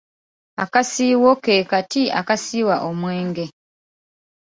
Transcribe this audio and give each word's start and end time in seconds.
Akasiiwo 0.63 1.31
ke 1.43 1.55
kati 1.71 2.03
akasiwa 2.19 2.75
omwenge. 2.89 3.45